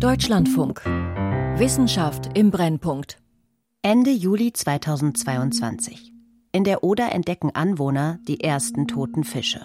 [0.00, 0.84] Deutschlandfunk.
[1.56, 3.16] Wissenschaft im Brennpunkt.
[3.80, 6.12] Ende Juli 2022.
[6.52, 9.64] In der Oder entdecken Anwohner die ersten toten Fische.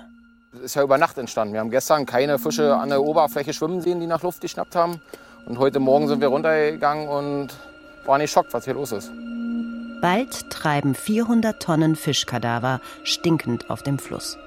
[0.53, 1.53] Das ist ja über Nacht entstanden.
[1.53, 5.01] Wir haben gestern keine Fische an der Oberfläche schwimmen sehen, die nach Luft geschnappt haben.
[5.47, 7.49] Und heute Morgen sind wir runtergegangen und
[8.05, 9.11] waren nicht schockt, was hier los ist.
[10.01, 14.37] Bald treiben 400 Tonnen Fischkadaver stinkend auf dem Fluss.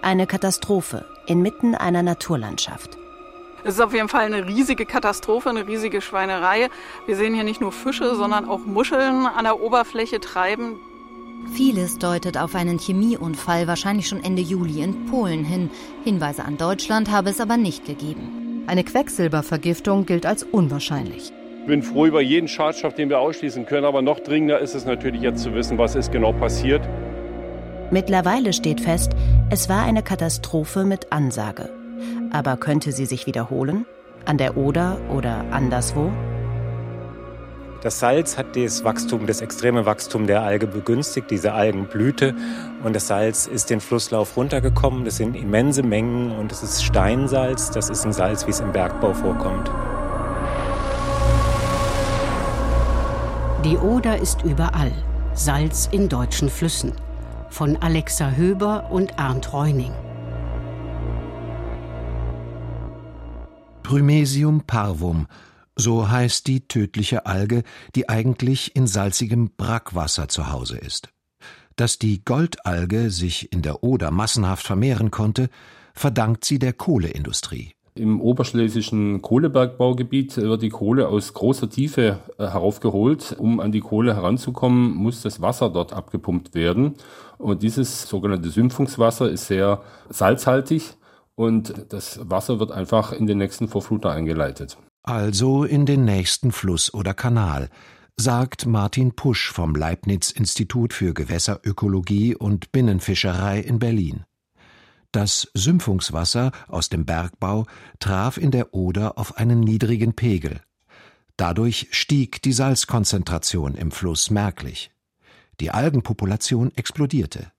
[0.00, 2.98] Eine Katastrophe inmitten einer Naturlandschaft.
[3.64, 6.68] Es ist auf jeden Fall eine riesige Katastrophe, eine riesige Schweinerei.
[7.06, 10.76] Wir sehen hier nicht nur Fische, sondern auch Muscheln an der Oberfläche treiben.
[11.54, 15.70] Vieles deutet auf einen Chemieunfall wahrscheinlich schon Ende Juli in Polen hin.
[16.04, 18.64] Hinweise an Deutschland habe es aber nicht gegeben.
[18.66, 21.32] Eine Quecksilbervergiftung gilt als unwahrscheinlich.
[21.60, 24.84] Ich bin froh über jeden Schadstoff, den wir ausschließen können, aber noch dringender ist es
[24.84, 26.86] natürlich jetzt zu wissen, was ist genau passiert.
[27.90, 29.12] Mittlerweile steht fest,
[29.50, 31.83] es war eine Katastrophe mit Ansage.
[32.32, 33.86] Aber könnte sie sich wiederholen?
[34.24, 36.10] An der Oder oder anderswo?
[37.84, 42.34] Das Salz hat das Wachstum, das extreme Wachstum der Alge begünstigt, diese Algenblüte.
[42.82, 45.04] Und das Salz ist den Flusslauf runtergekommen.
[45.04, 47.70] Das sind immense Mengen und es ist Steinsalz.
[47.70, 49.70] Das ist ein Salz, wie es im Bergbau vorkommt.
[53.66, 54.92] Die Oder ist überall.
[55.34, 56.92] Salz in deutschen Flüssen.
[57.50, 59.92] Von Alexa Höber und Arndt Reuning.
[63.94, 65.28] Prymesium parvum,
[65.76, 67.62] so heißt die tödliche Alge,
[67.94, 71.10] die eigentlich in salzigem Brackwasser zu Hause ist.
[71.76, 75.48] Dass die Goldalge sich in der Oder massenhaft vermehren konnte,
[75.94, 77.70] verdankt sie der Kohleindustrie.
[77.94, 83.36] Im oberschlesischen Kohlebergbaugebiet wird die Kohle aus großer Tiefe äh, heraufgeholt.
[83.38, 86.94] Um an die Kohle heranzukommen, muss das Wasser dort abgepumpt werden.
[87.38, 90.96] Und dieses sogenannte Sümpfungswasser ist sehr salzhaltig
[91.34, 94.76] und das Wasser wird einfach in den nächsten Vorfluter eingeleitet.
[95.02, 97.68] Also in den nächsten Fluss oder Kanal,
[98.16, 104.24] sagt Martin Pusch vom Leibniz-Institut für Gewässerökologie und Binnenfischerei in Berlin.
[105.10, 107.66] Das Sümpfungswasser aus dem Bergbau
[108.00, 110.60] traf in der Oder auf einen niedrigen Pegel.
[111.36, 114.90] Dadurch stieg die Salzkonzentration im Fluss merklich.
[115.60, 117.52] Die Algenpopulation explodierte.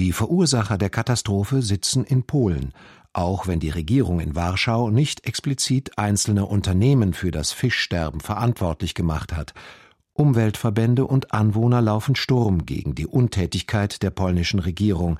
[0.00, 2.72] Die Verursacher der Katastrophe sitzen in Polen,
[3.12, 9.34] auch wenn die Regierung in Warschau nicht explizit einzelne Unternehmen für das Fischsterben verantwortlich gemacht
[9.36, 9.52] hat.
[10.14, 15.18] Umweltverbände und Anwohner laufen Sturm gegen die Untätigkeit der polnischen Regierung.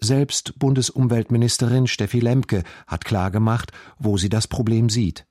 [0.00, 5.26] Selbst Bundesumweltministerin Steffi Lemke hat klargemacht, wo sie das Problem sieht.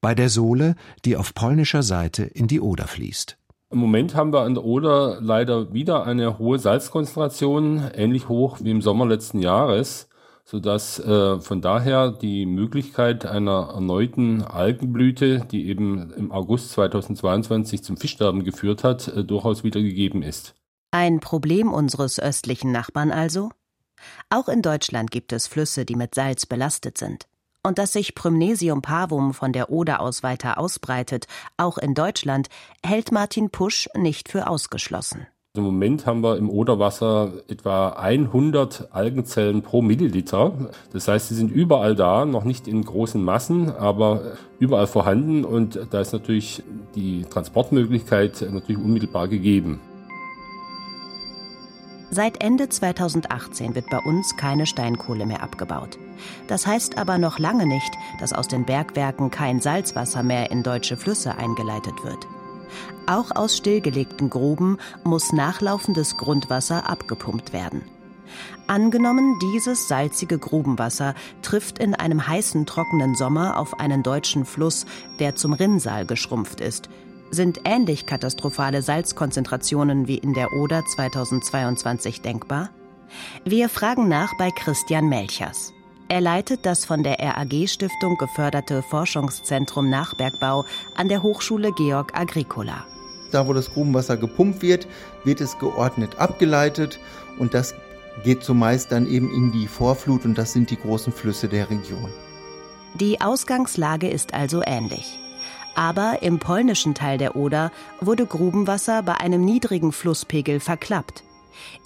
[0.00, 3.36] Bei der Sohle, die auf polnischer Seite in die Oder fließt.
[3.72, 8.72] Im Moment haben wir an der Oder leider wieder eine hohe Salzkonzentration, ähnlich hoch wie
[8.72, 10.08] im Sommer letzten Jahres,
[10.44, 17.96] sodass äh, von daher die Möglichkeit einer erneuten Algenblüte, die eben im August 2022 zum
[17.96, 20.56] Fischsterben geführt hat, äh, durchaus wieder gegeben ist.
[20.90, 23.50] Ein Problem unseres östlichen Nachbarn also?
[24.30, 27.29] Auch in Deutschland gibt es Flüsse, die mit Salz belastet sind
[27.62, 31.26] und dass sich Prymnesium parvum von der Oder aus weiter ausbreitet,
[31.56, 32.48] auch in Deutschland,
[32.84, 35.26] hält Martin Pusch nicht für ausgeschlossen.
[35.56, 40.52] Im Moment haben wir im Oderwasser etwa 100 Algenzellen pro Milliliter.
[40.92, 45.88] Das heißt, sie sind überall da, noch nicht in großen Massen, aber überall vorhanden und
[45.90, 46.62] da ist natürlich
[46.94, 49.80] die Transportmöglichkeit natürlich unmittelbar gegeben.
[52.12, 55.98] Seit Ende 2018 wird bei uns keine Steinkohle mehr abgebaut.
[56.46, 60.96] Das heißt aber noch lange nicht, dass aus den Bergwerken kein Salzwasser mehr in deutsche
[60.96, 62.26] Flüsse eingeleitet wird.
[63.06, 67.82] Auch aus stillgelegten Gruben muss nachlaufendes Grundwasser abgepumpt werden.
[68.66, 74.86] Angenommen, dieses salzige Grubenwasser trifft in einem heißen, trockenen Sommer auf einen deutschen Fluss,
[75.18, 76.88] der zum Rinnsal geschrumpft ist,
[77.32, 82.70] sind ähnlich katastrophale Salzkonzentrationen wie in der Oder 2022 denkbar?
[83.44, 85.72] Wir fragen nach bei Christian Melchers.
[86.10, 90.64] Er leitet das von der RAG-Stiftung geförderte Forschungszentrum Nachbergbau
[90.96, 92.84] an der Hochschule Georg Agricola.
[93.30, 94.88] Da, wo das Grubenwasser gepumpt wird,
[95.22, 96.98] wird es geordnet abgeleitet
[97.38, 97.76] und das
[98.24, 102.10] geht zumeist dann eben in die Vorflut und das sind die großen Flüsse der Region.
[102.94, 105.16] Die Ausgangslage ist also ähnlich.
[105.76, 107.70] Aber im polnischen Teil der Oder
[108.00, 111.22] wurde Grubenwasser bei einem niedrigen Flusspegel verklappt.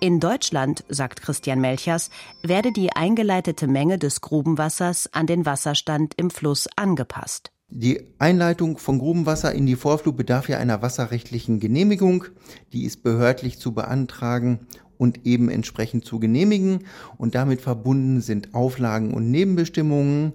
[0.00, 2.10] In Deutschland, sagt Christian Melchers,
[2.42, 7.50] werde die eingeleitete Menge des Grubenwassers an den Wasserstand im Fluss angepasst.
[7.68, 12.26] Die Einleitung von Grubenwasser in die Vorflut bedarf ja einer wasserrechtlichen Genehmigung.
[12.72, 14.66] Die ist behördlich zu beantragen
[14.98, 16.84] und eben entsprechend zu genehmigen.
[17.16, 20.34] Und damit verbunden sind Auflagen und Nebenbestimmungen.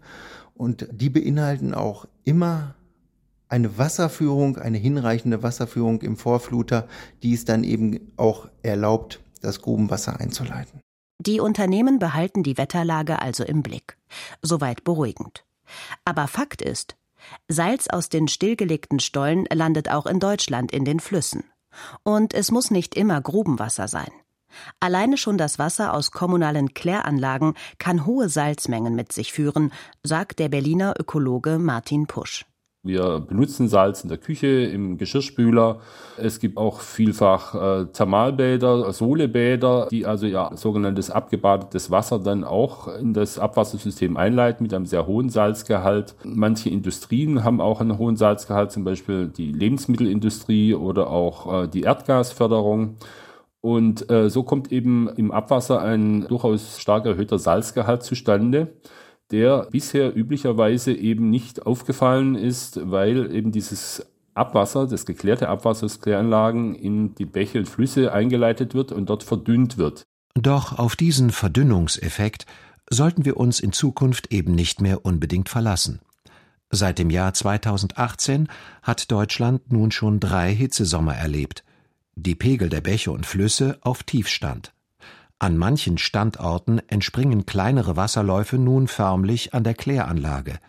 [0.55, 2.75] Und die beinhalten auch immer
[3.49, 6.87] eine Wasserführung, eine hinreichende Wasserführung im Vorfluter,
[7.23, 10.79] die es dann eben auch erlaubt, das Grubenwasser einzuleiten.
[11.19, 13.97] Die Unternehmen behalten die Wetterlage also im Blick.
[14.41, 15.43] Soweit beruhigend.
[16.05, 16.95] Aber Fakt ist,
[17.47, 21.43] Salz aus den stillgelegten Stollen landet auch in Deutschland in den Flüssen.
[22.03, 24.11] Und es muss nicht immer Grubenwasser sein.
[24.79, 29.71] Alleine schon das Wasser aus kommunalen Kläranlagen kann hohe Salzmengen mit sich führen,
[30.03, 32.45] sagt der Berliner Ökologe Martin Pusch.
[32.81, 35.81] Wir benutzen Salz in der Küche, im Geschirrspüler.
[36.17, 42.87] Es gibt auch vielfach äh, Thermalbäder, Solebäder, die also ja sogenanntes abgebadetes Wasser dann auch
[42.87, 46.15] in das Abwassersystem einleiten mit einem sehr hohen Salzgehalt.
[46.23, 51.81] Manche Industrien haben auch einen hohen Salzgehalt, zum Beispiel die Lebensmittelindustrie oder auch äh, die
[51.81, 52.95] Erdgasförderung.
[53.59, 58.69] Und äh, so kommt eben im Abwasser ein durchaus stark erhöhter Salzgehalt zustande
[59.31, 66.01] der bisher üblicherweise eben nicht aufgefallen ist, weil eben dieses Abwasser, das geklärte Abwasser aus
[66.01, 70.03] Kläranlagen in die Bäche und Flüsse eingeleitet wird und dort verdünnt wird.
[70.33, 72.45] Doch auf diesen Verdünnungseffekt
[72.89, 75.99] sollten wir uns in Zukunft eben nicht mehr unbedingt verlassen.
[76.71, 78.47] Seit dem Jahr 2018
[78.83, 81.63] hat Deutschland nun schon drei Hitzesommer erlebt.
[82.15, 84.71] Die Pegel der Bäche und Flüsse auf Tiefstand.
[85.41, 90.59] An manchen Standorten entspringen kleinere Wasserläufe nun förmlich an der Kläranlage.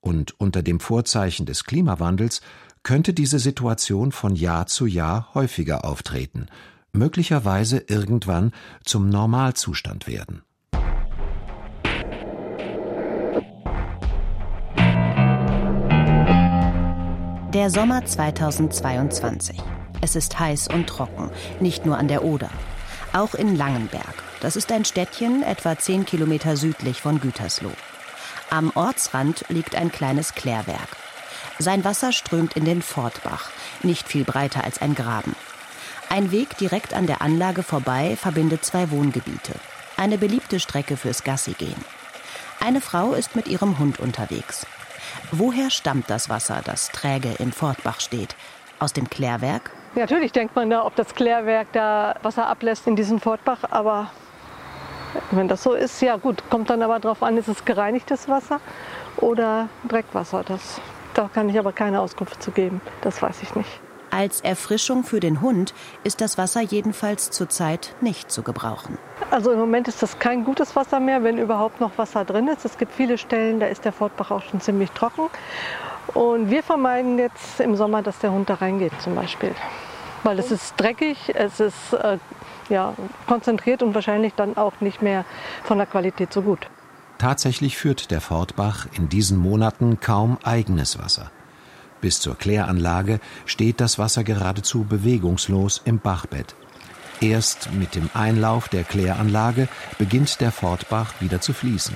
[0.00, 2.40] Und unter dem Vorzeichen des Klimawandels
[2.82, 6.46] könnte diese Situation von Jahr zu Jahr häufiger auftreten,
[6.92, 8.50] möglicherweise irgendwann
[8.84, 10.42] zum Normalzustand werden.
[17.54, 19.56] Der Sommer 2022.
[20.00, 21.30] Es ist heiß und trocken,
[21.60, 22.50] nicht nur an der Oder.
[23.12, 24.14] Auch in Langenberg.
[24.40, 27.72] Das ist ein Städtchen etwa zehn Kilometer südlich von Gütersloh.
[28.50, 30.96] Am Ortsrand liegt ein kleines Klärwerk.
[31.58, 33.50] Sein Wasser strömt in den Fortbach,
[33.82, 35.34] nicht viel breiter als ein Graben.
[36.08, 39.54] Ein Weg direkt an der Anlage vorbei verbindet zwei Wohngebiete.
[39.96, 41.84] Eine beliebte Strecke fürs Gassigehen.
[42.60, 44.66] Eine Frau ist mit ihrem Hund unterwegs.
[45.32, 48.36] Woher stammt das Wasser, das träge im Fortbach steht?
[48.78, 49.72] Aus dem Klärwerk?
[49.94, 54.10] Natürlich denkt man da, ob das Klärwerk da Wasser ablässt in diesen Fortbach, aber
[55.32, 58.60] wenn das so ist, ja gut, kommt dann aber darauf an, ist es gereinigtes Wasser
[59.16, 60.44] oder Dreckwasser.
[60.46, 60.80] Das,
[61.14, 63.80] da kann ich aber keine Auskunft zu geben, das weiß ich nicht.
[64.10, 65.72] Als Erfrischung für den Hund
[66.02, 68.98] ist das Wasser jedenfalls zurzeit nicht zu gebrauchen.
[69.30, 72.64] Also im Moment ist das kein gutes Wasser mehr, wenn überhaupt noch Wasser drin ist.
[72.64, 75.30] Es gibt viele Stellen, da ist der Fortbach auch schon ziemlich trocken.
[76.14, 79.54] Und wir vermeiden jetzt im Sommer, dass der Hund da reingeht zum Beispiel.
[80.22, 82.18] Weil es ist dreckig, es ist äh,
[82.68, 82.94] ja,
[83.26, 85.24] konzentriert und wahrscheinlich dann auch nicht mehr
[85.64, 86.68] von der Qualität so gut.
[87.18, 91.30] Tatsächlich führt der Fortbach in diesen Monaten kaum eigenes Wasser.
[92.00, 96.54] Bis zur Kläranlage steht das Wasser geradezu bewegungslos im Bachbett.
[97.20, 99.68] Erst mit dem Einlauf der Kläranlage
[99.98, 101.94] beginnt der Fortbach wieder zu fließen.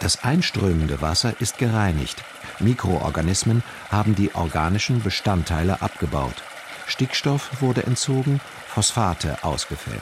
[0.00, 2.22] Das einströmende Wasser ist gereinigt.
[2.60, 6.42] Mikroorganismen haben die organischen Bestandteile abgebaut.
[6.86, 10.00] Stickstoff wurde entzogen, Phosphate ausgefällt.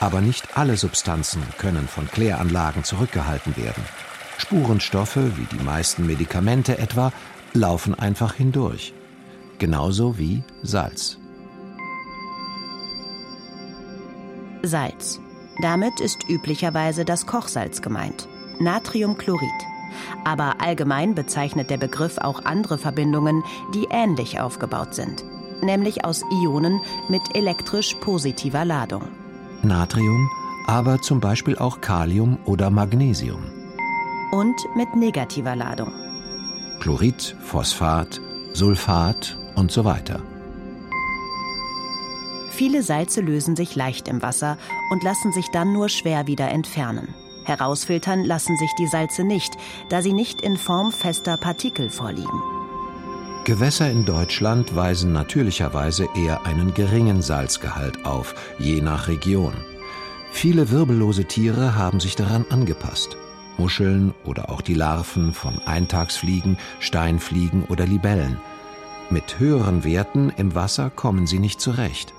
[0.00, 3.84] Aber nicht alle Substanzen können von Kläranlagen zurückgehalten werden.
[4.38, 7.12] Spurenstoffe, wie die meisten Medikamente etwa,
[7.52, 8.92] laufen einfach hindurch.
[9.58, 11.18] Genauso wie Salz.
[14.62, 15.20] Salz.
[15.62, 18.26] Damit ist üblicherweise das Kochsalz gemeint.
[18.58, 19.73] Natriumchlorid.
[20.24, 23.42] Aber allgemein bezeichnet der Begriff auch andere Verbindungen,
[23.74, 25.24] die ähnlich aufgebaut sind,
[25.62, 29.08] nämlich aus Ionen mit elektrisch positiver Ladung.
[29.62, 30.30] Natrium,
[30.66, 33.42] aber zum Beispiel auch Kalium oder Magnesium.
[34.32, 35.92] Und mit negativer Ladung.
[36.80, 38.20] Chlorid, Phosphat,
[38.52, 40.20] Sulfat und so weiter.
[42.50, 44.58] Viele Salze lösen sich leicht im Wasser
[44.90, 47.12] und lassen sich dann nur schwer wieder entfernen.
[47.44, 49.54] Herausfiltern lassen sich die Salze nicht,
[49.88, 52.42] da sie nicht in Form fester Partikel vorliegen.
[53.44, 59.52] Gewässer in Deutschland weisen natürlicherweise eher einen geringen Salzgehalt auf, je nach Region.
[60.32, 63.16] Viele wirbellose Tiere haben sich daran angepasst.
[63.58, 68.40] Muscheln oder auch die Larven von Eintagsfliegen, Steinfliegen oder Libellen.
[69.10, 72.14] Mit höheren Werten im Wasser kommen sie nicht zurecht.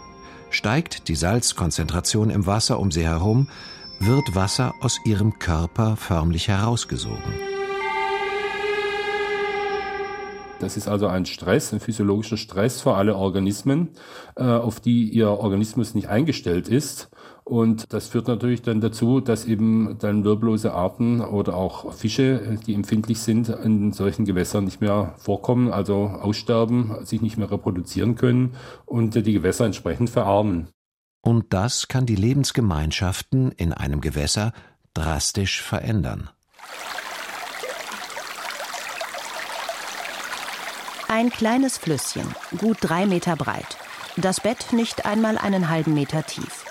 [0.50, 3.48] Steigt die Salzkonzentration im Wasser um sie herum,
[4.00, 7.34] wird Wasser aus ihrem Körper förmlich herausgesogen.
[10.60, 13.90] Das ist also ein Stress, ein physiologischer Stress für alle Organismen,
[14.36, 17.10] äh, auf die ihr Organismus nicht eingestellt ist.
[17.44, 22.74] Und das führt natürlich dann dazu, dass eben dann wirbellose Arten oder auch Fische, die
[22.74, 28.56] empfindlich sind, in solchen Gewässern nicht mehr vorkommen, also aussterben, sich nicht mehr reproduzieren können
[28.86, 30.70] und die Gewässer entsprechend verarmen.
[31.26, 34.54] Und das kann die Lebensgemeinschaften in einem Gewässer
[34.94, 36.30] drastisch verändern.
[41.08, 42.28] Ein kleines Flüsschen,
[42.60, 43.78] gut drei Meter breit.
[44.18, 46.64] Das Bett nicht einmal einen halben Meter tief.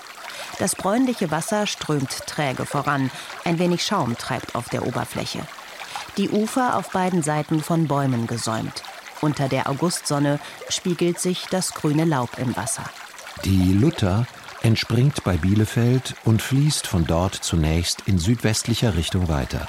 [0.57, 3.11] Das bräunliche Wasser strömt träge voran,
[3.43, 5.45] ein wenig Schaum treibt auf der Oberfläche.
[6.15, 8.83] Die Ufer auf beiden Seiten von Bäumen gesäumt.
[9.19, 12.85] Unter der Augustsonne spiegelt sich das grüne Laub im Wasser.
[13.43, 14.25] Die Luther
[14.65, 19.67] entspringt bei Bielefeld und fließt von dort zunächst in südwestlicher Richtung weiter.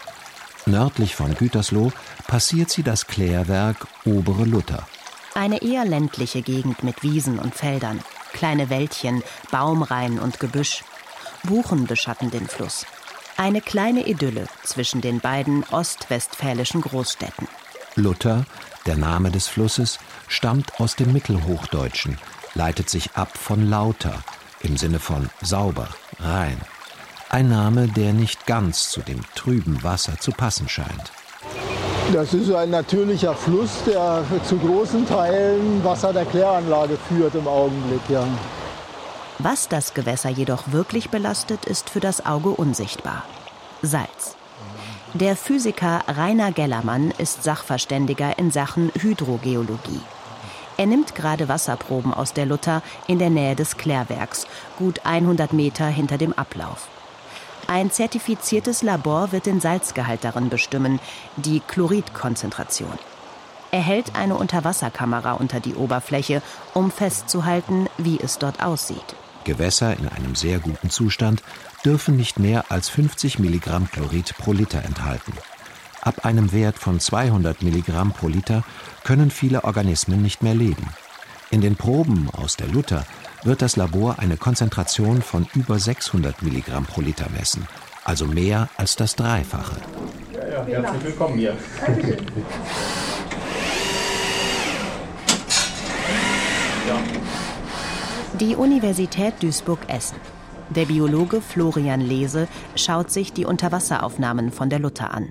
[0.64, 1.92] Nördlich von Gütersloh
[2.26, 4.88] passiert sie das Klärwerk Obere Luther.
[5.34, 8.00] Eine eher ländliche Gegend mit Wiesen und Feldern
[8.32, 10.82] kleine Wäldchen, Baumreihen und Gebüsch.
[11.44, 12.86] Buchen beschatten den Fluss.
[13.36, 17.48] Eine kleine Idylle zwischen den beiden ostwestfälischen Großstädten.
[17.96, 18.46] Luther,
[18.86, 22.18] der Name des Flusses, stammt aus dem Mittelhochdeutschen,
[22.54, 24.22] leitet sich ab von lauter
[24.66, 25.88] im Sinne von sauber,
[26.20, 26.60] rein.
[27.30, 31.12] Ein Name, der nicht ganz zu dem trüben Wasser zu passen scheint.
[32.12, 38.02] Das ist ein natürlicher Fluss, der zu großen Teilen Wasser der Kläranlage führt im Augenblick,
[38.08, 38.24] ja.
[39.38, 43.24] Was das Gewässer jedoch wirklich belastet, ist für das Auge unsichtbar.
[43.82, 44.36] Salz.
[45.14, 50.00] Der Physiker Rainer Gellermann ist Sachverständiger in Sachen Hydrogeologie.
[50.76, 54.46] Er nimmt gerade Wasserproben aus der Luther in der Nähe des Klärwerks,
[54.78, 56.88] gut 100 Meter hinter dem Ablauf.
[57.66, 61.00] Ein zertifiziertes Labor wird den Salzgehalt darin bestimmen,
[61.36, 62.98] die Chloridkonzentration.
[63.72, 66.42] Er hält eine Unterwasserkamera unter die Oberfläche,
[66.74, 69.16] um festzuhalten, wie es dort aussieht.
[69.44, 71.42] Gewässer in einem sehr guten Zustand
[71.84, 75.32] dürfen nicht mehr als 50 Milligramm Chlorid pro Liter enthalten.
[76.06, 78.62] Ab einem Wert von 200 Milligramm pro Liter
[79.02, 80.86] können viele Organismen nicht mehr leben.
[81.50, 83.04] In den Proben aus der Luther
[83.42, 87.66] wird das Labor eine Konzentration von über 600 Milligramm pro Liter messen,
[88.04, 89.80] also mehr als das Dreifache.
[90.32, 91.56] Ja, ja, herzlich willkommen hier.
[91.84, 92.26] Dankeschön.
[98.38, 100.18] Die Universität Duisburg-Essen.
[100.70, 102.46] Der Biologe Florian Lese
[102.76, 105.30] schaut sich die Unterwasseraufnahmen von der Luther an.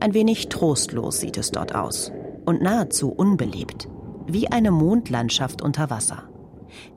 [0.00, 2.12] Ein wenig trostlos sieht es dort aus
[2.44, 3.88] und nahezu unbelebt,
[4.26, 6.24] wie eine Mondlandschaft unter Wasser.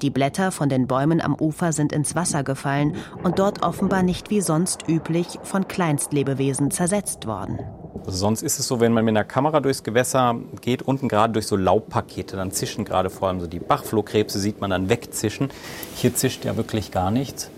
[0.01, 4.29] Die Blätter von den Bäumen am Ufer sind ins Wasser gefallen und dort offenbar nicht
[4.29, 7.60] wie sonst üblich von Kleinstlebewesen zersetzt worden.
[8.05, 11.34] Also sonst ist es so, wenn man mit einer Kamera durchs Gewässer geht, unten gerade
[11.34, 15.50] durch so Laubpakete, dann zischen gerade vor allem so die Bachflohkrebse, sieht man dann wegzischen.
[15.96, 17.50] Hier zischt ja wirklich gar nichts.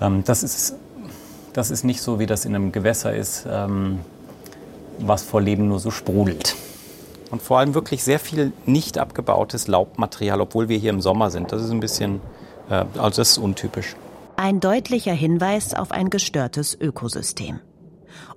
[0.00, 0.76] Ähm, das, ist,
[1.52, 4.00] das ist nicht so, wie das in einem Gewässer ist, ähm,
[5.06, 6.56] was vor Leben nur so sprudelt
[7.32, 11.50] und vor allem wirklich sehr viel nicht abgebautes Laubmaterial, obwohl wir hier im Sommer sind.
[11.50, 12.20] Das ist ein bisschen,
[12.68, 13.96] äh, also das ist untypisch.
[14.36, 17.60] Ein deutlicher Hinweis auf ein gestörtes Ökosystem.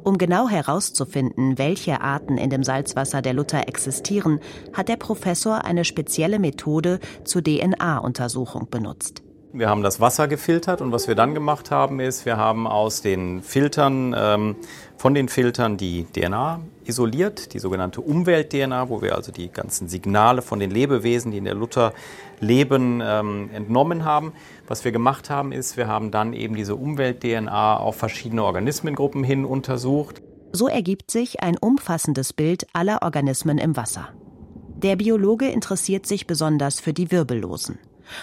[0.01, 4.39] Um genau herauszufinden, welche Arten in dem Salzwasser der Luther existieren,
[4.71, 9.24] hat der Professor eine spezielle Methode zur DNA-Untersuchung benutzt.
[9.57, 13.01] Wir haben das Wasser gefiltert und was wir dann gemacht haben, ist, wir haben aus
[13.01, 14.57] den Filtern, ähm,
[14.97, 20.41] von den Filtern die DNA isoliert, die sogenannte Umwelt-DNA, wo wir also die ganzen Signale
[20.41, 21.93] von den Lebewesen, die in der Luther
[22.41, 24.33] leben, ähm, entnommen haben.
[24.67, 29.45] Was wir gemacht haben, ist, wir haben dann eben diese Umwelt-DNA auf verschiedene Organismengruppen hin
[29.45, 30.21] untersucht.
[30.51, 34.09] So ergibt sich ein umfassendes Bild aller Organismen im Wasser.
[34.67, 37.79] Der Biologe interessiert sich besonders für die Wirbellosen.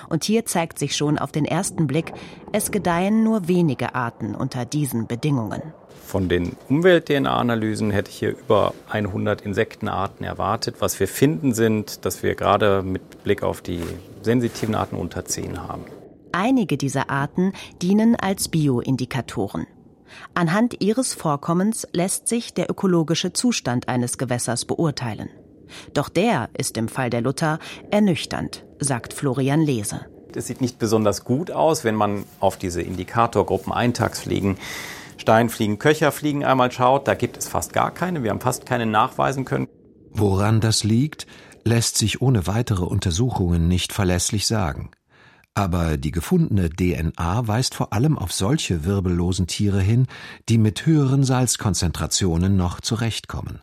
[0.08, 2.12] Und hier zeigt sich schon auf den ersten Blick,
[2.52, 5.62] es gedeihen nur wenige Arten unter diesen Bedingungen.
[6.04, 10.76] Von den Umwelt-DNA-Analysen hätte ich hier über 100 Insektenarten erwartet.
[10.80, 13.80] Was wir finden, sind, dass wir gerade mit Blick auf die
[14.20, 15.84] sensitiven Arten unter 10 haben.
[16.32, 19.66] Einige dieser Arten dienen als Bioindikatoren.
[20.34, 25.30] Anhand ihres Vorkommens lässt sich der ökologische Zustand eines Gewässers beurteilen.
[25.94, 27.58] Doch der ist im Fall der Luther
[27.90, 30.06] ernüchternd, sagt Florian Lese.
[30.34, 34.56] Es sieht nicht besonders gut aus, wenn man auf diese Indikatorgruppen Eintagsfliegen,
[35.18, 37.06] Steinfliegen, Köcherfliegen einmal schaut.
[37.06, 38.22] Da gibt es fast gar keine.
[38.22, 39.68] Wir haben fast keine nachweisen können.
[40.10, 41.26] Woran das liegt,
[41.64, 44.90] lässt sich ohne weitere Untersuchungen nicht verlässlich sagen.
[45.54, 50.06] Aber die gefundene DNA weist vor allem auf solche wirbellosen Tiere hin,
[50.48, 53.60] die mit höheren Salzkonzentrationen noch zurechtkommen.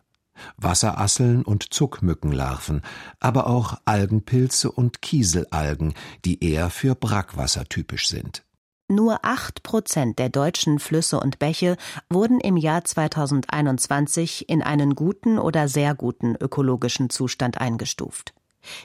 [0.56, 2.82] Wasserasseln und Zuckmückenlarven,
[3.18, 5.94] aber auch Algenpilze und Kieselalgen,
[6.24, 8.44] die eher für Brackwasser typisch sind.
[8.90, 11.76] Nur acht Prozent der deutschen Flüsse und Bäche
[12.08, 18.34] wurden im Jahr 2021 in einen guten oder sehr guten ökologischen Zustand eingestuft.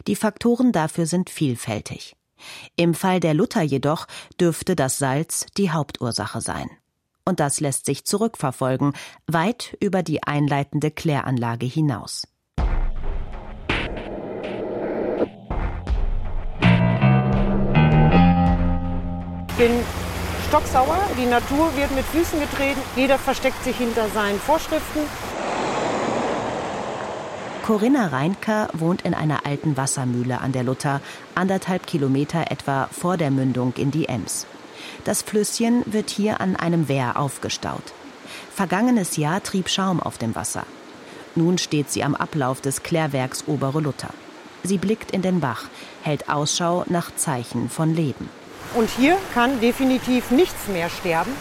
[0.06, 2.16] Die Faktoren dafür sind vielfältig.
[2.76, 4.06] Im Fall der Luther jedoch
[4.40, 6.70] dürfte das Salz die Hauptursache sein.
[7.26, 8.94] Und das lässt sich zurückverfolgen,
[9.28, 12.24] weit über die einleitende Kläranlage hinaus.
[19.58, 19.72] bin
[20.48, 20.98] stocksauer.
[21.18, 22.82] Die Natur wird mit Füßen getreten.
[22.96, 25.02] Jeder versteckt sich hinter seinen Vorschriften.
[27.66, 31.02] Corinna Reinker wohnt in einer alten Wassermühle an der Luther,
[31.34, 34.46] anderthalb Kilometer etwa vor der Mündung in die Ems.
[35.06, 37.94] Das Flüsschen wird hier an einem Wehr aufgestaut.
[38.56, 40.66] Vergangenes Jahr trieb Schaum auf dem Wasser.
[41.36, 44.10] Nun steht sie am Ablauf des Klärwerks Obere Luther.
[44.64, 45.66] Sie blickt in den Bach,
[46.02, 48.30] hält Ausschau nach Zeichen von Leben.
[48.74, 51.34] Und hier kann definitiv nichts mehr sterben,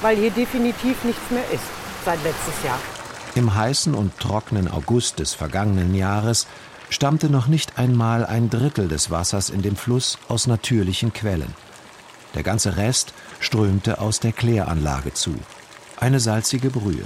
[0.00, 1.64] weil hier definitiv nichts mehr ist
[2.06, 2.78] seit letztes Jahr.
[3.34, 6.46] Im heißen und trockenen August des vergangenen Jahres
[6.88, 11.54] stammte noch nicht einmal ein Drittel des Wassers in dem Fluss aus natürlichen Quellen.
[12.34, 15.34] Der ganze Rest strömte aus der Kläranlage zu.
[15.98, 17.04] Eine salzige Brühe.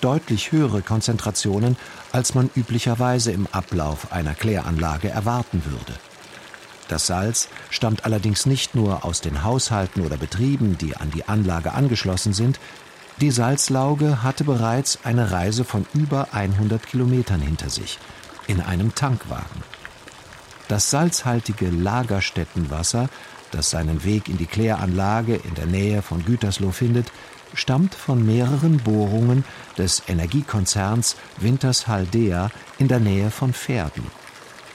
[0.00, 1.76] Deutlich höhere Konzentrationen,
[2.12, 5.98] als man üblicherweise im Ablauf einer Kläranlage erwarten würde.
[6.88, 11.72] Das Salz stammt allerdings nicht nur aus den Haushalten oder Betrieben, die an die Anlage
[11.72, 12.60] angeschlossen sind.
[13.20, 17.98] Die Salzlauge hatte bereits eine Reise von über 100 Kilometern hinter sich,
[18.46, 19.64] in einem Tankwagen.
[20.68, 23.08] Das salzhaltige Lagerstättenwasser,
[23.56, 27.10] das seinen Weg in die Kläranlage in der Nähe von Gütersloh findet,
[27.54, 29.44] stammt von mehreren Bohrungen
[29.78, 34.06] des Energiekonzerns Wintershaldea in der Nähe von Verden.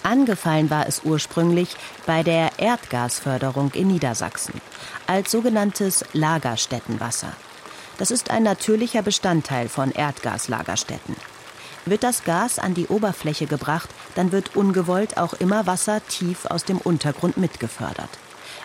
[0.03, 1.75] Angefallen war es ursprünglich
[2.07, 4.59] bei der Erdgasförderung in Niedersachsen
[5.05, 7.33] als sogenanntes Lagerstättenwasser.
[7.99, 11.15] Das ist ein natürlicher Bestandteil von Erdgaslagerstätten.
[11.85, 16.63] Wird das Gas an die Oberfläche gebracht, dann wird ungewollt auch immer Wasser tief aus
[16.63, 18.09] dem Untergrund mitgefördert.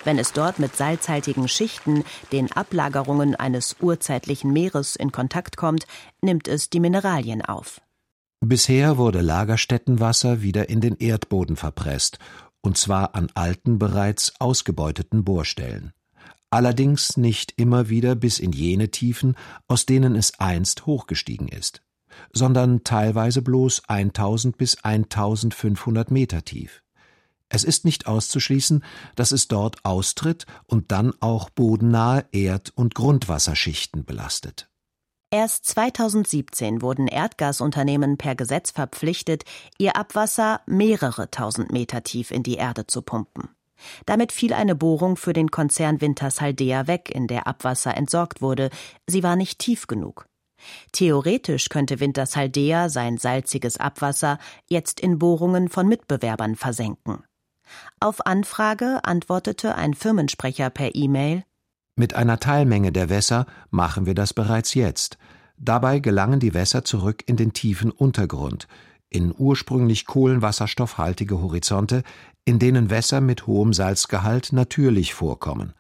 [0.05, 5.87] Wenn es dort mit salzhaltigen Schichten, den Ablagerungen eines urzeitlichen Meeres in Kontakt kommt,
[6.21, 7.81] nimmt es die Mineralien auf.
[8.41, 12.19] Bisher wurde Lagerstättenwasser wieder in den Erdboden verpresst,
[12.61, 15.93] und zwar an alten, bereits ausgebeuteten Bohrstellen.
[16.51, 21.83] Allerdings nicht immer wieder bis in jene Tiefen, aus denen es einst hochgestiegen ist,
[22.33, 26.83] sondern teilweise bloß 1000 bis 1500 Meter tief.
[27.49, 34.05] Es ist nicht auszuschließen, dass es dort austritt und dann auch bodennahe Erd- und Grundwasserschichten
[34.05, 34.69] belastet.
[35.31, 39.45] Erst 2017 wurden Erdgasunternehmen per Gesetz verpflichtet,
[39.77, 43.49] ihr Abwasser mehrere tausend Meter tief in die Erde zu pumpen.
[44.07, 48.71] Damit fiel eine Bohrung für den Konzern Wintershaldea weg, in der Abwasser entsorgt wurde.
[49.07, 50.27] Sie war nicht tief genug.
[50.93, 57.25] Theoretisch könnte Wintershaldea sein salziges Abwasser jetzt in Bohrungen von Mitbewerbern versenken.
[58.01, 61.45] Auf Anfrage antwortete ein Firmensprecher per E-Mail
[61.99, 65.17] mit einer Teilmenge der Wässer machen wir das bereits jetzt.
[65.57, 68.69] Dabei gelangen die Wässer zurück in den tiefen Untergrund,
[69.09, 72.03] in ursprünglich kohlenwasserstoffhaltige Horizonte,
[72.45, 75.73] in denen Wässer mit hohem Salzgehalt natürlich vorkommen.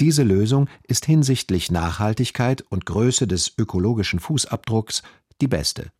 [0.00, 5.02] Diese Lösung ist hinsichtlich Nachhaltigkeit und Größe des ökologischen Fußabdrucks
[5.42, 5.92] die beste.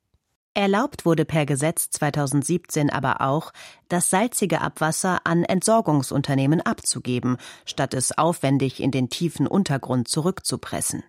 [0.54, 3.52] Erlaubt wurde per Gesetz 2017 aber auch,
[3.88, 11.04] das salzige Abwasser an Entsorgungsunternehmen abzugeben, statt es aufwendig in den tiefen Untergrund zurückzupressen.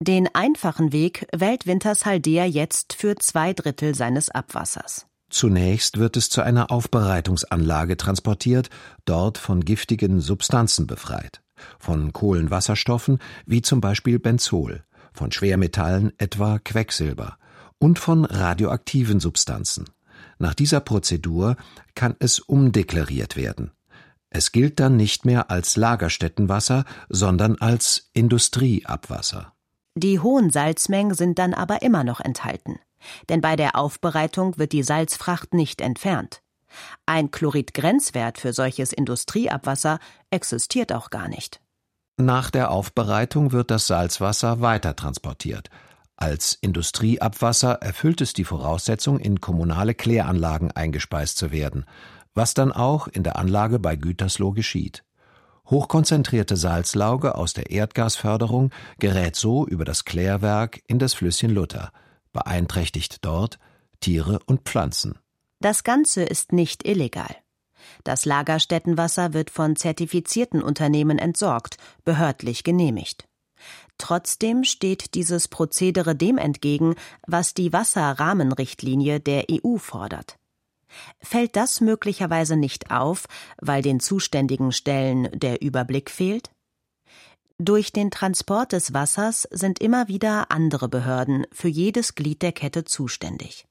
[0.00, 5.06] Den einfachen Weg wählt Wintershaldea jetzt für zwei Drittel seines Abwassers.
[5.30, 8.70] Zunächst wird es zu einer Aufbereitungsanlage transportiert,
[9.04, 11.42] dort von giftigen Substanzen befreit.
[11.78, 17.38] Von Kohlenwasserstoffen wie zum Beispiel Benzol, von Schwermetallen etwa Quecksilber
[17.84, 19.84] und von radioaktiven Substanzen.
[20.38, 21.56] Nach dieser Prozedur
[21.94, 23.72] kann es umdeklariert werden.
[24.30, 29.52] Es gilt dann nicht mehr als Lagerstättenwasser, sondern als Industrieabwasser.
[29.94, 32.78] Die hohen Salzmengen sind dann aber immer noch enthalten.
[33.28, 36.40] Denn bei der Aufbereitung wird die Salzfracht nicht entfernt.
[37.04, 39.98] Ein Chloridgrenzwert für solches Industrieabwasser
[40.30, 41.60] existiert auch gar nicht.
[42.16, 45.68] Nach der Aufbereitung wird das Salzwasser weiter transportiert,
[46.16, 51.84] als Industrieabwasser erfüllt es die Voraussetzung, in kommunale Kläranlagen eingespeist zu werden,
[52.34, 55.04] was dann auch in der Anlage bei Gütersloh geschieht.
[55.66, 61.90] Hochkonzentrierte Salzlauge aus der Erdgasförderung gerät so über das Klärwerk in das Flüsschen Luther,
[62.32, 63.58] beeinträchtigt dort
[64.00, 65.18] Tiere und Pflanzen.
[65.60, 67.34] Das Ganze ist nicht illegal.
[68.02, 73.26] Das Lagerstättenwasser wird von zertifizierten Unternehmen entsorgt, behördlich genehmigt.
[73.98, 76.94] Trotzdem steht dieses Prozedere dem entgegen,
[77.26, 80.38] was die Wasserrahmenrichtlinie der EU fordert.
[81.20, 83.26] Fällt das möglicherweise nicht auf,
[83.60, 86.50] weil den zuständigen Stellen der Überblick fehlt?
[87.58, 92.84] Durch den Transport des Wassers sind immer wieder andere Behörden für jedes Glied der Kette
[92.84, 93.66] zuständig.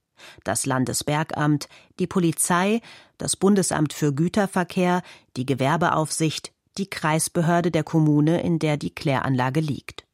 [0.45, 1.67] Das Landesbergamt,
[1.99, 2.79] die Polizei,
[3.17, 5.01] das Bundesamt für Güterverkehr,
[5.35, 10.05] die Gewerbeaufsicht, die Kreisbehörde der Kommune, in der die Kläranlage liegt.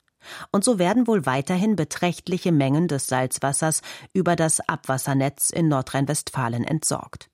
[0.51, 3.81] Und so werden wohl weiterhin beträchtliche Mengen des Salzwassers
[4.13, 7.29] über das Abwassernetz in Nordrhein-Westfalen entsorgt.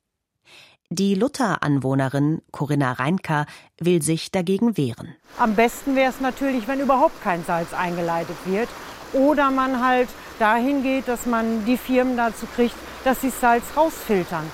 [0.90, 3.48] Die Luther-Anwohnerin Corinna Reinker
[3.80, 5.16] will sich dagegen wehren.
[5.40, 8.70] Am besten wäre es natürlich, wenn überhaupt kein Salz eingeleitet wird.
[9.14, 10.10] Oder man halt
[10.40, 14.46] dahin geht, dass man die Firmen dazu kriegt, dass sie Salz rausfiltern.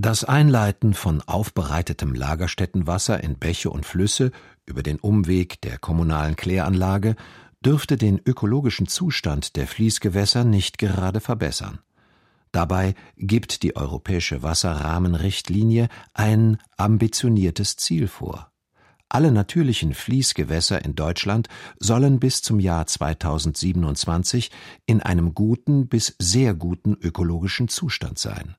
[0.00, 4.30] Das Einleiten von aufbereitetem Lagerstättenwasser in Bäche und Flüsse
[4.64, 7.16] über den Umweg der kommunalen Kläranlage
[7.64, 11.80] dürfte den ökologischen Zustand der Fließgewässer nicht gerade verbessern.
[12.52, 18.52] Dabei gibt die Europäische Wasserrahmenrichtlinie ein ambitioniertes Ziel vor.
[19.08, 21.48] Alle natürlichen Fließgewässer in Deutschland
[21.80, 24.52] sollen bis zum Jahr 2027
[24.86, 28.54] in einem guten bis sehr guten ökologischen Zustand sein.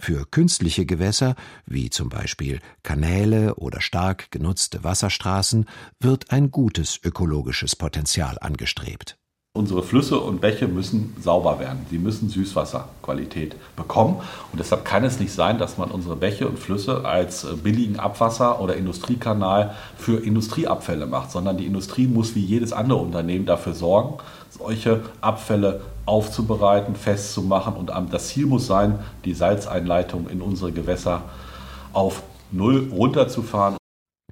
[0.00, 1.34] Für künstliche Gewässer,
[1.66, 5.66] wie zum Beispiel Kanäle oder stark genutzte Wasserstraßen,
[6.00, 9.18] wird ein gutes ökologisches Potenzial angestrebt.
[9.52, 11.84] Unsere Flüsse und Bäche müssen sauber werden.
[11.90, 14.22] Sie müssen Süßwasserqualität bekommen.
[14.52, 17.98] Und deshalb kann es nicht sein, dass man unsere Bäche und Flüsse als äh, billigen
[17.98, 23.74] Abwasser oder Industriekanal für Industrieabfälle macht, sondern die Industrie muss wie jedes andere Unternehmen dafür
[23.74, 27.74] sorgen, solche Abfälle aufzubereiten, festzumachen.
[27.74, 31.22] Und das Ziel muss sein, die Salzeinleitung in unsere Gewässer
[31.92, 33.76] auf Null runterzufahren.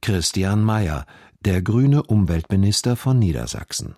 [0.02, 1.06] Christian Mayer,
[1.40, 3.94] der grüne Umweltminister von Niedersachsen.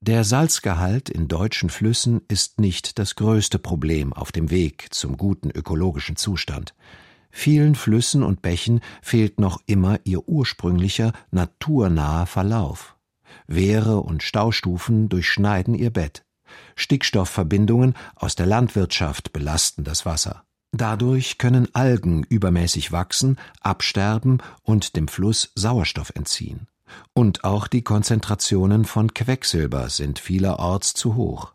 [0.00, 5.50] Der Salzgehalt in deutschen Flüssen ist nicht das größte Problem auf dem Weg zum guten
[5.50, 6.74] ökologischen Zustand.
[7.30, 12.96] Vielen Flüssen und Bächen fehlt noch immer ihr ursprünglicher, naturnaher Verlauf.
[13.46, 16.24] Wehre und Staustufen durchschneiden ihr Bett.
[16.76, 20.44] Stickstoffverbindungen aus der Landwirtschaft belasten das Wasser.
[20.72, 26.66] Dadurch können Algen übermäßig wachsen, absterben und dem Fluss Sauerstoff entziehen.
[27.14, 31.52] Und auch die Konzentrationen von Quecksilber sind vielerorts zu hoch.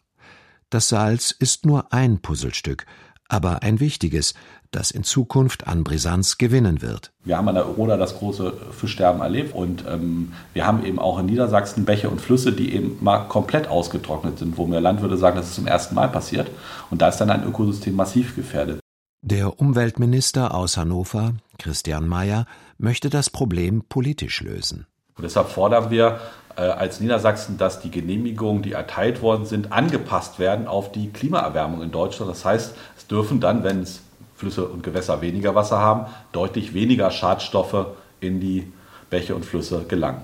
[0.70, 2.86] Das Salz ist nur ein Puzzlestück,
[3.30, 4.34] aber ein wichtiges,
[4.72, 7.12] das in Zukunft an Brisanz gewinnen wird.
[7.24, 11.20] Wir haben an der Oder das große Fischsterben erlebt und ähm, wir haben eben auch
[11.20, 15.38] in Niedersachsen Bäche und Flüsse, die eben mal komplett ausgetrocknet sind, wo mir Landwirte sagen,
[15.38, 16.50] das ist zum ersten Mal passiert
[16.90, 18.80] und da ist dann ein Ökosystem massiv gefährdet.
[19.22, 22.46] Der Umweltminister aus Hannover, Christian Mayer,
[22.78, 24.86] möchte das Problem politisch lösen.
[25.16, 26.20] Und deshalb fordern wir
[26.62, 31.92] als Niedersachsen, dass die Genehmigungen, die erteilt worden sind, angepasst werden auf die Klimaerwärmung in
[31.92, 32.32] Deutschland.
[32.32, 34.02] Das heißt, es dürfen dann, wenn es
[34.36, 37.88] Flüsse und Gewässer weniger Wasser haben, deutlich weniger Schadstoffe
[38.20, 38.72] in die
[39.10, 40.22] Bäche und Flüsse gelangen.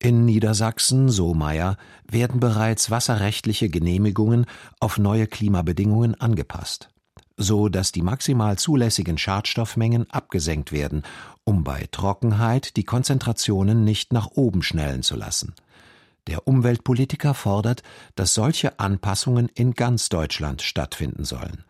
[0.00, 1.76] In Niedersachsen, so Meyer,
[2.08, 4.46] werden bereits wasserrechtliche Genehmigungen
[4.78, 6.90] auf neue Klimabedingungen angepasst,
[7.36, 11.02] so dass die maximal zulässigen Schadstoffmengen abgesenkt werden,
[11.42, 15.54] um bei Trockenheit die Konzentrationen nicht nach oben schnellen zu lassen.
[16.28, 17.82] Der Umweltpolitiker fordert,
[18.14, 21.64] dass solche Anpassungen in ganz Deutschland stattfinden sollen.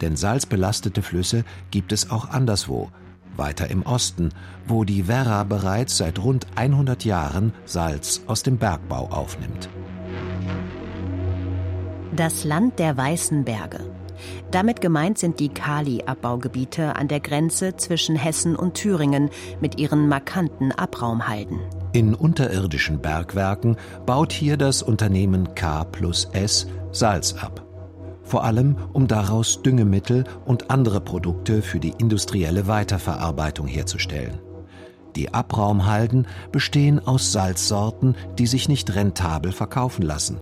[0.00, 2.90] Denn salzbelastete Flüsse gibt es auch anderswo,
[3.36, 4.30] weiter im Osten,
[4.66, 9.68] wo die Werra bereits seit rund 100 Jahren Salz aus dem Bergbau aufnimmt.
[12.14, 13.78] Das Land der weißen Berge.
[14.50, 20.72] Damit gemeint sind die Kali-Abbaugebiete an der Grenze zwischen Hessen und Thüringen mit ihren markanten
[20.72, 21.60] Abraumhalden.
[21.92, 23.76] In unterirdischen Bergwerken
[24.06, 27.66] baut hier das Unternehmen K plus S Salz ab
[28.30, 34.38] vor allem um daraus Düngemittel und andere Produkte für die industrielle Weiterverarbeitung herzustellen.
[35.16, 40.38] Die Abraumhalden bestehen aus Salzsorten, die sich nicht rentabel verkaufen lassen,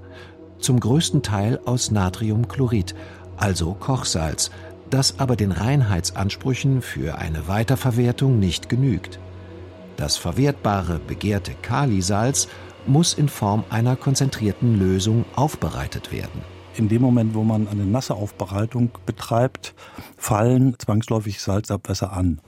[0.58, 2.94] zum größten Teil aus Natriumchlorid,
[3.38, 4.50] also Kochsalz,
[4.90, 9.18] das aber den Reinheitsansprüchen für eine Weiterverwertung nicht genügt.
[9.98, 12.48] Das verwertbare, begehrte Kalisalz
[12.86, 16.40] muss in Form einer konzentrierten Lösung aufbereitet werden
[16.78, 19.74] in dem Moment, wo man eine nasse Aufbereitung betreibt,
[20.16, 22.40] fallen zwangsläufig Salzabwässer an.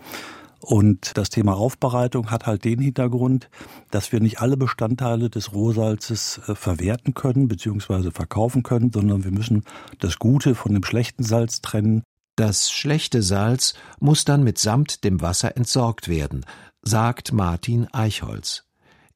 [0.60, 3.48] Und das Thema Aufbereitung hat halt den Hintergrund,
[3.90, 8.10] dass wir nicht alle Bestandteile des Rohsalzes äh, verwerten können bzw.
[8.10, 9.64] verkaufen können, sondern wir müssen
[9.98, 12.02] das Gute von dem schlechten Salz trennen.
[12.36, 16.44] Das schlechte Salz muss dann mitsamt dem Wasser entsorgt werden,
[16.82, 18.64] sagt Martin Eichholz.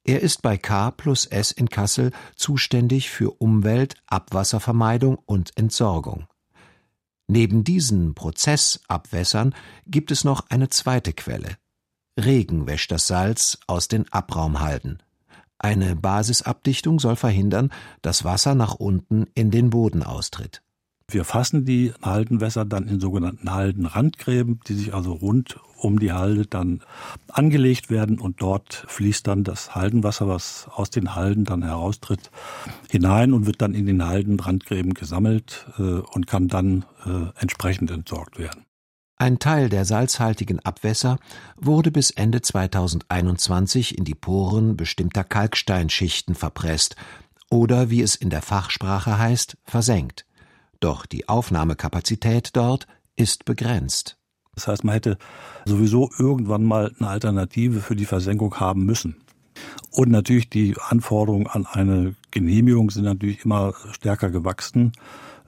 [0.05, 6.27] Er ist bei K plus S in Kassel zuständig für Umwelt, Abwasservermeidung und Entsorgung.
[7.27, 9.55] Neben diesen Prozessabwässern
[9.87, 11.57] gibt es noch eine zweite Quelle.
[12.21, 15.03] Regen wäscht das Salz aus den Abraumhalden.
[15.59, 17.73] Eine Basisabdichtung soll verhindern,
[18.03, 20.64] dass Wasser nach unten in den Boden austritt.
[21.11, 26.47] Wir fassen die Haldenwässer dann in sogenannten Haldenrandgräben, die sich also rund um die Halde
[26.47, 26.83] dann
[27.29, 32.31] angelegt werden und dort fließt dann das Haldenwasser, was aus den Halden dann heraustritt,
[32.91, 38.39] hinein und wird dann in den Haldenrandgräben gesammelt äh, und kann dann äh, entsprechend entsorgt
[38.39, 38.65] werden.
[39.17, 41.19] Ein Teil der salzhaltigen Abwässer
[41.57, 46.97] wurde bis Ende 2021 in die Poren bestimmter Kalksteinschichten verpresst
[47.51, 50.27] oder, wie es in der Fachsprache heißt, versenkt.
[50.85, 54.19] Doch die Aufnahmekapazität dort ist begrenzt.
[54.55, 55.17] Das heißt, man hätte
[55.65, 59.17] sowieso irgendwann mal eine Alternative für die Versenkung haben müssen.
[59.93, 64.93] Und natürlich die Anforderungen an eine Genehmigung sind natürlich immer stärker gewachsen,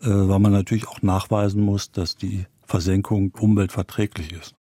[0.01, 4.55] äh, weil man natürlich auch nachweisen muss, dass die Versenkung umweltverträglich ist.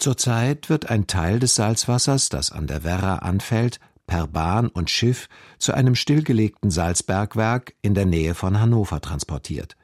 [0.00, 3.78] Zurzeit wird ein Teil des Salzwassers, das an der Werra anfällt,
[4.08, 5.28] per Bahn und Schiff
[5.58, 9.76] zu einem stillgelegten Salzbergwerk in der Nähe von Hannover transportiert.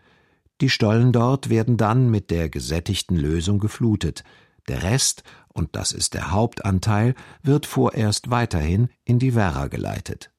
[0.61, 4.25] Die Stollen dort werden dann mit der gesättigten Lösung geflutet.
[4.69, 10.31] Der Rest, und das ist der Hauptanteil, wird vorerst weiterhin in die Werra geleitet.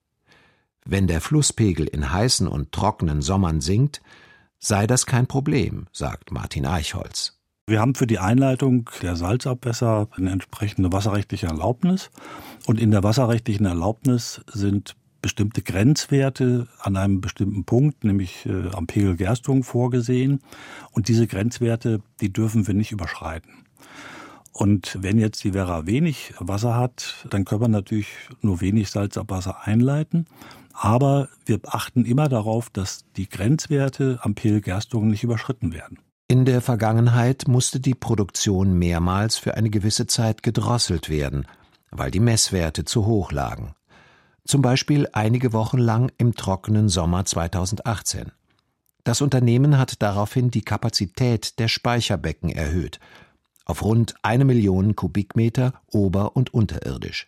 [0.85, 4.01] Wenn der Flusspegel in heißen und trockenen Sommern sinkt,
[4.59, 7.39] sei das kein Problem, sagt Martin Eichholz.
[7.67, 12.11] Wir haben für die Einleitung der Salzabwässer eine entsprechende wasserrechtliche Erlaubnis.
[12.67, 14.95] Und in der wasserrechtlichen Erlaubnis sind
[15.25, 20.39] bestimmte Grenzwerte an einem bestimmten Punkt, nämlich äh, am Pegel Gerstung, vorgesehen.
[20.91, 23.65] Und diese Grenzwerte, die dürfen wir nicht überschreiten.
[24.53, 28.05] Und wenn jetzt die Werra wenig Wasser hat, dann können wir natürlich
[28.43, 30.27] nur wenig Salzabwasser einleiten.
[30.73, 35.97] Aber wir achten immer darauf, dass die Grenzwerte am Pegel Gerstung nicht überschritten werden.
[36.27, 41.47] In der Vergangenheit musste die Produktion mehrmals für eine gewisse Zeit gedrosselt werden,
[41.89, 43.73] weil die Messwerte zu hoch lagen
[44.45, 48.31] zum Beispiel einige Wochen lang im trockenen Sommer 2018.
[49.03, 52.99] Das Unternehmen hat daraufhin die Kapazität der Speicherbecken erhöht
[53.65, 57.27] auf rund eine Million Kubikmeter ober- und unterirdisch.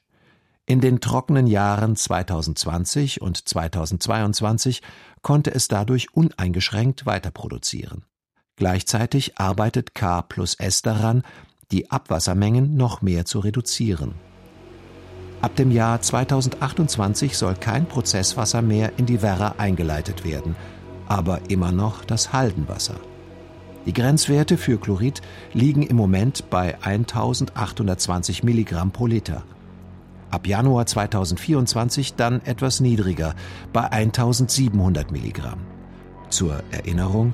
[0.66, 4.82] In den trockenen Jahren 2020 und 2022
[5.22, 8.04] konnte es dadurch uneingeschränkt weiterproduzieren.
[8.56, 11.24] Gleichzeitig arbeitet K plus S daran,
[11.72, 14.16] die Abwassermengen noch mehr zu reduzieren.
[15.41, 20.56] Ab dem Jahr 2028 soll kein Prozesswasser mehr in die Werra eingeleitet werden,
[21.08, 22.95] aber immer noch das Haldenwasser.
[23.86, 25.21] Die Grenzwerte für Chlorid
[25.54, 29.43] liegen im Moment bei 1820 Milligramm pro Liter.
[30.32, 33.34] Ab Januar 2024 dann etwas niedriger,
[33.71, 35.60] bei 1700 Milligramm.
[36.30, 37.34] Zur Erinnerung,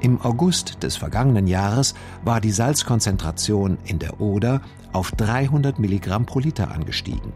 [0.00, 4.60] im August des vergangenen Jahres war die Salzkonzentration in der Oder
[4.92, 7.32] auf 300 Milligramm pro Liter angestiegen.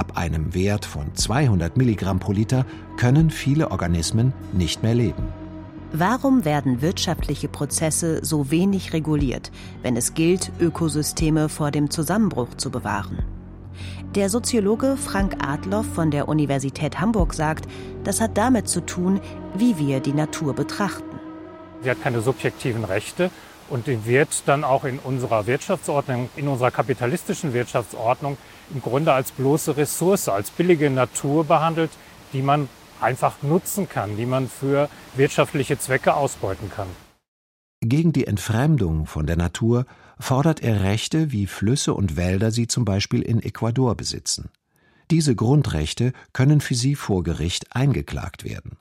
[0.00, 2.64] Ab einem Wert von 200 Milligramm pro Liter
[2.96, 5.24] können viele Organismen nicht mehr leben.
[5.92, 12.70] Warum werden wirtschaftliche Prozesse so wenig reguliert, wenn es gilt, Ökosysteme vor dem Zusammenbruch zu
[12.70, 13.18] bewahren?
[14.14, 17.68] Der Soziologe Frank Adloff von der Universität Hamburg sagt,
[18.02, 19.20] das hat damit zu tun,
[19.54, 21.18] wie wir die Natur betrachten.
[21.82, 23.30] Sie hat keine subjektiven Rechte
[23.70, 28.36] und die wird dann auch in unserer Wirtschaftsordnung, in unserer kapitalistischen Wirtschaftsordnung
[28.74, 31.90] im Grunde als bloße Ressource, als billige Natur behandelt,
[32.32, 32.68] die man
[33.00, 36.88] einfach nutzen kann, die man für wirtschaftliche Zwecke ausbeuten kann.
[37.80, 39.86] Gegen die Entfremdung von der Natur
[40.18, 44.50] fordert er Rechte, wie Flüsse und Wälder sie zum Beispiel in Ecuador besitzen.
[45.10, 48.76] Diese Grundrechte können für sie vor Gericht eingeklagt werden.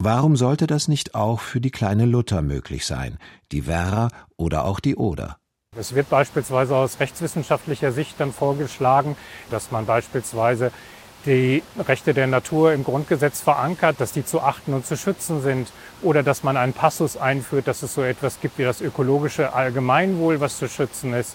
[0.00, 3.18] Warum sollte das nicht auch für die kleine Luther möglich sein,
[3.50, 5.38] die Werra oder auch die Oder?
[5.76, 9.16] Es wird beispielsweise aus rechtswissenschaftlicher Sicht dann vorgeschlagen,
[9.50, 10.70] dass man beispielsweise
[11.26, 15.72] die Rechte der Natur im Grundgesetz verankert, dass die zu achten und zu schützen sind
[16.00, 20.38] oder dass man einen Passus einführt, dass es so etwas gibt wie das ökologische Allgemeinwohl,
[20.38, 21.34] was zu schützen ist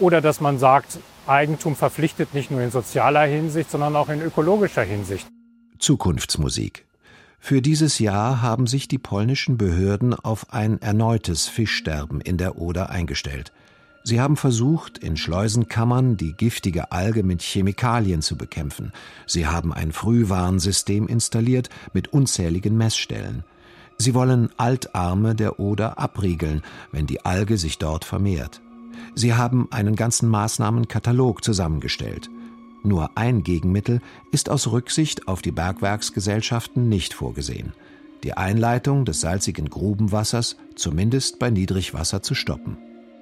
[0.00, 4.82] oder dass man sagt, Eigentum verpflichtet nicht nur in sozialer Hinsicht, sondern auch in ökologischer
[4.82, 5.28] Hinsicht.
[5.78, 6.89] Zukunftsmusik.
[7.42, 12.90] Für dieses Jahr haben sich die polnischen Behörden auf ein erneutes Fischsterben in der Oder
[12.90, 13.50] eingestellt.
[14.04, 18.92] Sie haben versucht, in Schleusenkammern die giftige Alge mit Chemikalien zu bekämpfen.
[19.26, 23.42] Sie haben ein Frühwarnsystem installiert mit unzähligen Messstellen.
[23.98, 28.60] Sie wollen Altarme der Oder abriegeln, wenn die Alge sich dort vermehrt.
[29.14, 32.30] Sie haben einen ganzen Maßnahmenkatalog zusammengestellt.
[32.82, 34.00] Nur ein Gegenmittel
[34.32, 37.74] ist aus Rücksicht auf die Bergwerksgesellschaften nicht vorgesehen.
[38.24, 42.78] Die Einleitung des salzigen Grubenwassers, zumindest bei Niedrigwasser, zu stoppen.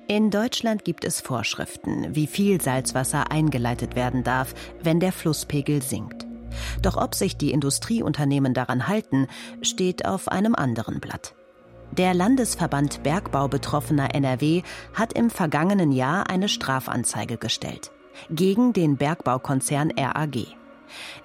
[0.08, 6.26] In Deutschland gibt es Vorschriften, wie viel Salzwasser eingeleitet werden darf, wenn der Flusspegel sinkt.
[6.80, 9.26] Doch ob sich die Industrieunternehmen daran halten,
[9.60, 11.34] steht auf einem anderen Blatt.
[11.92, 14.62] Der Landesverband Bergbau betroffener NRW
[14.94, 17.90] hat im vergangenen Jahr eine Strafanzeige gestellt
[18.30, 20.58] gegen den Bergbaukonzern RAG.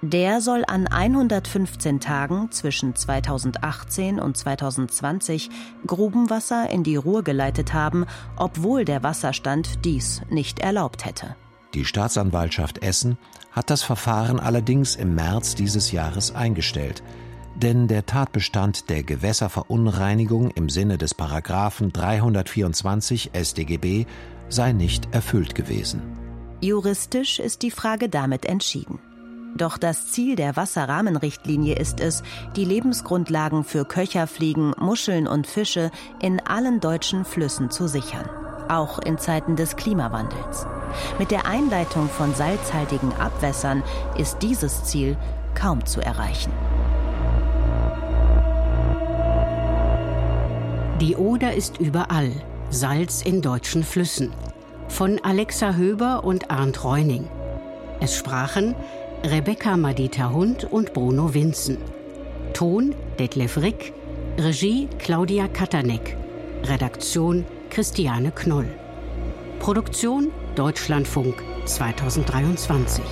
[0.02, 5.50] Der soll an 115 Tagen zwischen 2018 und 2020
[5.88, 11.36] Grubenwasser in die Ruhr geleitet haben, obwohl der Wasserstand dies nicht erlaubt hätte.
[11.74, 13.18] Die Staatsanwaltschaft Essen
[13.52, 17.04] hat das Verfahren allerdings im März dieses Jahres eingestellt,
[17.56, 24.06] denn der Tatbestand der Gewässerverunreinigung im Sinne des Paragraphen 324 StGB
[24.50, 26.23] sei nicht erfüllt gewesen.
[26.64, 28.98] Juristisch ist die Frage damit entschieden.
[29.58, 32.24] Doch das Ziel der Wasserrahmenrichtlinie ist es,
[32.56, 38.30] die Lebensgrundlagen für Köcherfliegen, Muscheln und Fische in allen deutschen Flüssen zu sichern,
[38.70, 40.66] auch in Zeiten des Klimawandels.
[41.20, 43.84] Mit der Einleitung von salzhaltigen Abwässern
[44.18, 45.18] ist dieses Ziel
[45.56, 46.54] kaum zu erreichen.
[51.02, 52.32] Die Oder ist überall,
[52.70, 54.32] Salz in deutschen Flüssen.
[54.94, 57.28] Von Alexa Höber und Arndt Reuning.
[58.00, 58.76] Es sprachen
[59.24, 61.80] Rebecca Madita Hund und Bruno Winzen.
[62.54, 63.92] Ton Detlef Rick.
[64.38, 66.16] Regie Claudia Katanek.
[66.66, 68.68] Redaktion Christiane Knoll.
[69.58, 73.04] Produktion Deutschlandfunk 2023.